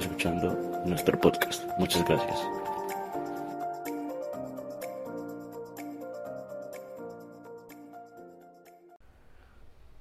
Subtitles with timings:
[0.00, 1.64] escuchando nuestro podcast.
[1.78, 2.40] Muchas gracias.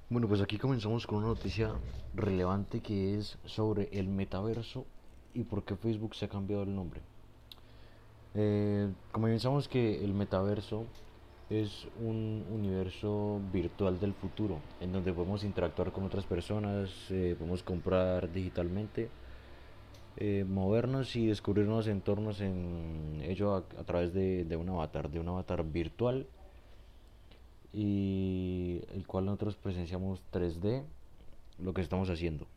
[0.09, 1.71] Bueno, pues aquí comenzamos con una noticia
[2.15, 4.85] relevante que es sobre el metaverso
[5.33, 7.01] y por qué Facebook se ha cambiado el nombre.
[8.33, 10.85] Eh, comenzamos que el metaverso
[11.49, 17.63] es un universo virtual del futuro, en donde podemos interactuar con otras personas, eh, podemos
[17.63, 19.09] comprar digitalmente,
[20.21, 25.19] eh, movernos y descubrir nuevos entornos en ello a, través de, de un avatar, de
[25.19, 26.27] un avatar virtual
[27.71, 30.83] y el cual nosotros presenciamos 3D
[31.59, 32.47] lo que estamos haciendo.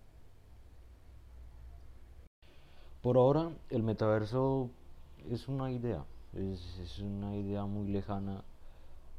[3.01, 4.69] Por ahora el metaverso
[5.31, 8.43] es una idea, es, es una idea muy lejana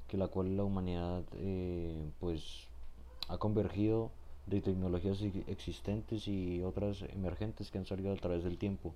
[0.09, 2.67] que la cual la humanidad eh, pues
[3.29, 4.11] ha convergido
[4.45, 8.93] de tecnologías existentes y otras emergentes que han salido a través del tiempo.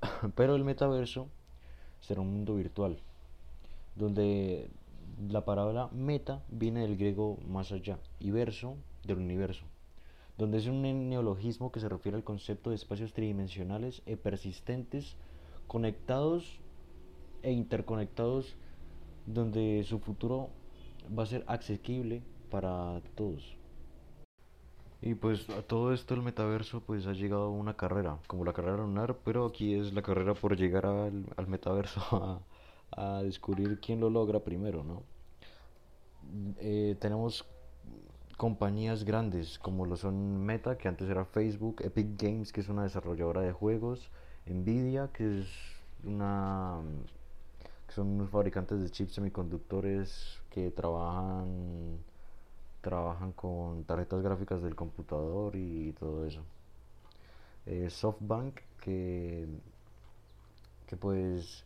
[0.34, 1.28] Pero el metaverso
[2.00, 2.98] será un mundo virtual,
[3.96, 4.68] donde
[5.28, 9.64] la palabra meta viene del griego más allá y verso del universo,
[10.36, 15.16] donde es un neologismo que se refiere al concepto de espacios tridimensionales e persistentes,
[15.66, 16.60] conectados
[17.42, 18.56] e interconectados,
[19.26, 20.50] donde su futuro
[21.16, 23.56] va a ser asequible para todos.
[25.00, 28.52] Y pues a todo esto el metaverso pues ha llegado a una carrera, como la
[28.52, 32.00] carrera lunar, pero aquí es la carrera por llegar al, metaverso
[32.92, 35.02] a, a descubrir quién lo logra primero, ¿no?
[36.58, 37.46] Eh, tenemos
[38.36, 42.84] compañías grandes como lo son Meta, que antes era Facebook, Epic Games, que es una
[42.84, 44.10] desarrolladora de juegos,
[44.46, 45.48] Nvidia, que es
[46.04, 46.80] una
[47.86, 51.98] que son unos fabricantes de chips semiconductores que trabajan
[52.80, 56.42] trabajan con tarjetas gráficas del computador y todo eso.
[57.66, 59.46] Eh, SoftBank que
[60.86, 61.64] que pues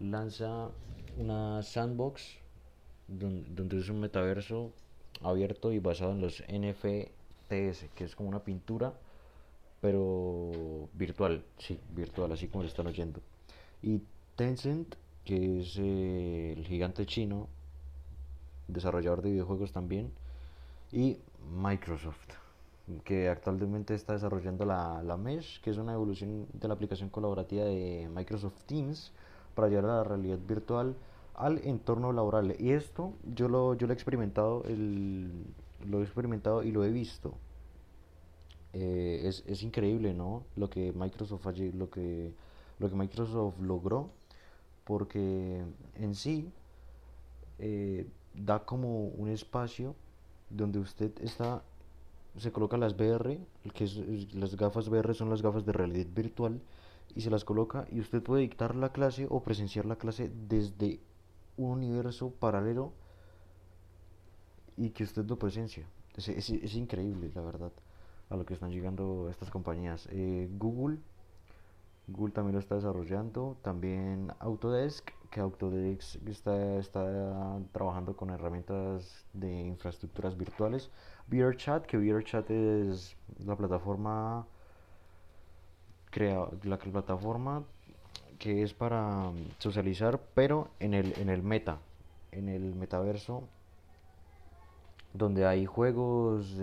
[0.00, 0.70] lanza
[1.18, 2.38] una sandbox
[3.08, 4.72] don- donde es un metaverso
[5.22, 8.94] abierto y basado en los NFTs, que es como una pintura,
[9.80, 13.20] pero virtual, sí, virtual, así como lo están oyendo.
[13.82, 14.02] Y
[14.36, 17.48] Tencent, que es eh, el gigante chino,
[18.68, 20.12] desarrollador de videojuegos también,
[20.92, 21.18] y
[21.56, 22.28] Microsoft,
[23.04, 27.64] que actualmente está desarrollando la, la Mesh, que es una evolución de la aplicación colaborativa
[27.64, 29.12] de Microsoft Teams
[29.54, 30.94] para llevar a la realidad virtual
[31.34, 32.54] al entorno laboral.
[32.58, 35.30] Y esto yo lo, yo lo he experimentado, el,
[35.86, 37.34] lo he experimentado y lo he visto.
[38.72, 40.44] Eh, es, es increíble, ¿no?
[40.56, 42.34] Lo que Microsoft lo que,
[42.78, 44.10] lo que Microsoft logró,
[44.84, 45.64] porque
[45.96, 46.52] en sí
[47.58, 48.06] eh,
[48.44, 49.94] da como un espacio
[50.50, 51.62] donde usted está,
[52.38, 53.40] se coloca las VR,
[53.74, 53.86] que
[54.34, 56.60] las gafas VR son las gafas de realidad virtual,
[57.14, 61.00] y se las coloca y usted puede dictar la clase o presenciar la clase desde
[61.56, 62.92] un universo paralelo
[64.76, 65.86] y que usted lo presencia.
[66.16, 67.72] Es, es- es increíble, la verdad,
[68.30, 70.08] a lo que están llegando estas compañías.
[70.10, 70.98] Eh, Google,
[72.08, 73.56] Google también lo está desarrollando.
[73.62, 80.90] También Autodesk, que Autodesk está, está trabajando con herramientas de infraestructuras virtuales.
[81.28, 84.46] VRChat, que VRChat es la plataforma
[86.64, 87.62] la plataforma
[88.38, 91.78] que es para socializar, pero en el, en el meta,
[92.32, 93.42] en el metaverso,
[95.12, 96.54] donde hay juegos,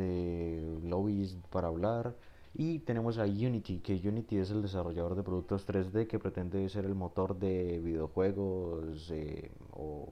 [0.83, 2.15] lobbies para hablar.
[2.57, 6.85] Y tenemos a Unity, que Unity es el desarrollador de productos 3D que pretende ser
[6.85, 10.07] el motor de videojuegos eh, o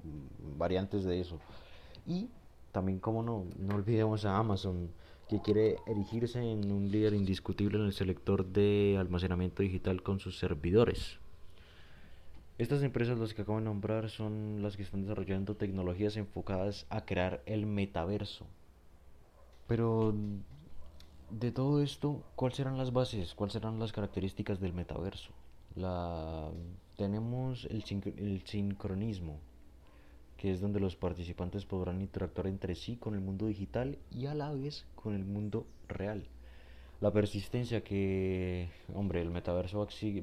[0.58, 1.40] variantes de eso.
[2.06, 2.28] Y
[2.74, 4.90] también, como no, no olvidemos a Amazon,
[5.30, 10.38] que quiere erigirse en un líder indiscutible en el sector de almacenamiento digital con sus
[10.38, 11.20] servidores.
[12.58, 17.06] Estas empresas, las que acabo de nombrar, son las que están desarrollando tecnologías enfocadas a
[17.06, 18.46] crear el metaverso.
[19.66, 20.14] Pero
[21.40, 23.34] de todo esto, ¿cuáles serán las bases?
[23.34, 25.32] ¿Cuáles serán las características del metaverso?
[26.96, 29.40] Tenemos el, sincro- el sincronismo,
[30.38, 34.36] que es donde los participantes podrán interactuar entre sí con el mundo digital y a
[34.36, 36.28] la vez con el mundo real.
[37.02, 39.80] La persistencia que, hombre, el metaverso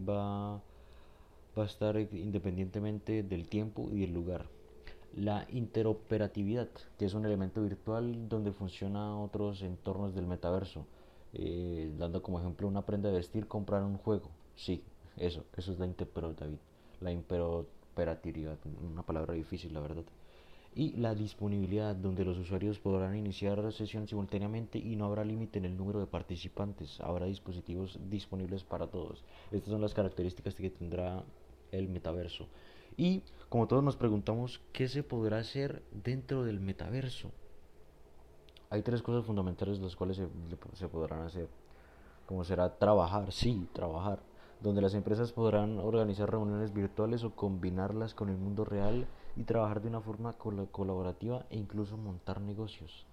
[0.08, 0.62] va
[1.58, 4.46] va a estar independientemente del tiempo y del lugar.
[5.16, 10.86] La interoperatividad, que es un elemento virtual donde funciona otros entornos del metaverso.
[11.32, 14.30] Eh, dando como ejemplo una prenda de vestir, comprar un juego.
[14.56, 14.82] Sí,
[15.16, 16.58] eso, eso es la interoperatividad.
[17.00, 20.04] La interoperatividad, una palabra difícil, la verdad
[20.74, 25.64] y la disponibilidad, donde los usuarios podrán iniciar sesión simultáneamente y no habrá límite en
[25.64, 27.00] el número de participantes.
[27.00, 29.24] Habrá dispositivos disponibles para todos.
[29.50, 31.24] Estas son las características que tendrá
[31.72, 32.46] el metaverso.
[32.96, 37.32] Y como todos nos preguntamos, ¿qué se podrá hacer dentro del metaverso?
[38.72, 40.16] Hay tres cosas fundamentales las cuales
[40.74, 41.48] se, podrán hacer.
[42.26, 44.20] Como será trabajar, sí, trabajar
[44.62, 49.06] donde las empresas podrán organizar reuniones virtuales o combinarlas con el mundo real
[49.36, 53.06] y trabajar de una forma colaborativa e incluso montar negocios.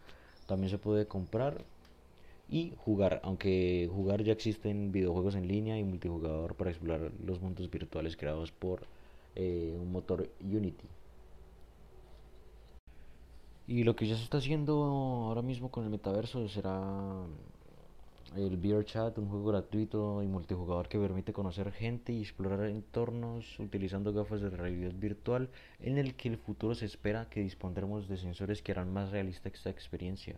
[0.46, 1.66] También se puede comprar
[2.50, 7.70] y jugar, aunque jugar ya existen videojuegos en línea y multijugador para explorar los mundos
[7.72, 8.82] virtuales creados por
[9.36, 10.88] eh, un motor Unity.
[13.68, 17.26] Y lo que ya se está haciendo ahora mismo con el metaverso será
[18.38, 23.60] el Beer Chat, un juego gratuito y multijugador que permite conocer gente y explorar entornos
[23.60, 25.50] utilizando gafas de realidad virtual,
[25.82, 29.50] en el que el futuro se espera que dispondremos de sensores que harán más realista
[29.50, 30.38] esta experiencia.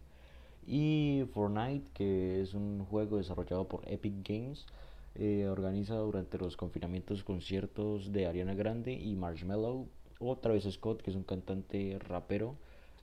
[0.65, 4.65] Y Fortnite, que es un juego desarrollado por Epic Games,
[5.13, 9.85] eh, organiza durante los confinamientos conciertos de Ariana Grande y Marshmello,
[10.19, 12.57] o Travis Scott, que es un cantante rapero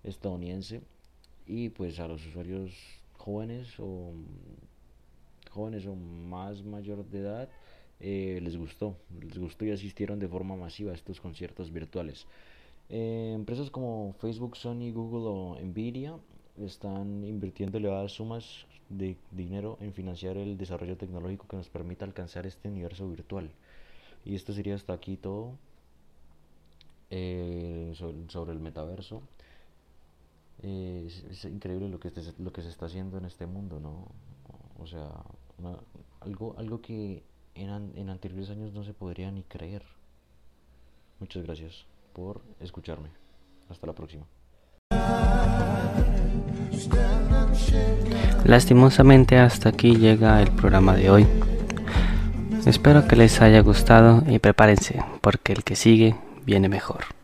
[0.07, 0.81] estadounidense,
[1.47, 2.73] y pues a los usuarios
[3.19, 4.13] jóvenes o
[5.51, 7.49] jóvenes o más mayor de edad
[8.01, 12.27] eh, les gustó, les gustó y asistieron de forma masiva a estos conciertos virtuales.
[12.89, 16.19] Eh, empresas como Facebook, Sony, Google o Nvidia
[16.59, 22.47] están invirtiendo elevadas sumas de dinero en financiar el desarrollo tecnológico que nos permita alcanzar
[22.47, 23.51] este universo virtual.
[24.25, 25.53] Y esto sería hasta aquí todo
[27.11, 27.93] eh,
[28.29, 29.23] sobre, el metaverso.
[30.67, 34.09] Es, increíble lo que, lo que se está haciendo en este mundo, ¿no?
[34.79, 35.11] O sea,
[36.21, 37.23] algo, algo que
[37.55, 39.83] en, en anteriores años no se podría ni creer.
[41.21, 43.09] Muchas gracias por escucharme.
[43.69, 44.27] Hasta la próxima.
[48.45, 51.27] Lastimosamente hasta aquí llega el programa de hoy.
[52.65, 57.16] Espero que les haya gustado y prepárense porque el que sigue viene mejor.